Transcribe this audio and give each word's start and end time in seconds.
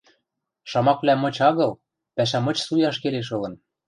Шамаквлӓ 0.69 1.13
мыч 1.15 1.37
агыл, 1.49 1.71
пӓшӓ 2.15 2.39
мыч 2.45 2.57
суяш 2.67 2.95
келеш 3.03 3.27
ылын. 3.37 3.53